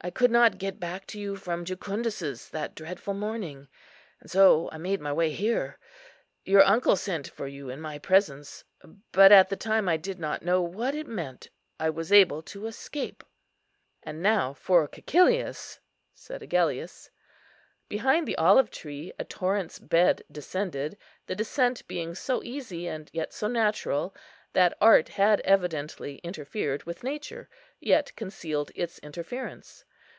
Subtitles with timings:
[0.00, 3.66] I could not get back to you from Jucundus's that dreadful morning,
[4.20, 5.76] and so I made my way here.
[6.44, 8.62] Your uncle sent for you in my presence,
[9.10, 11.48] but at the time I did not know what it meant.
[11.80, 13.24] I was able to escape."
[14.04, 15.80] "And now for Cæcilius,"
[16.14, 17.10] said Agellius.
[17.88, 20.96] Behind the olive tree a torrent's bed descended;
[21.26, 24.14] the descent being so easy, and yet so natural,
[24.52, 27.48] that art had evidently interfered with nature,
[27.80, 29.84] yet concealed its interference.